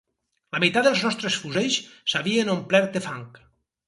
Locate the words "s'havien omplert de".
2.13-3.03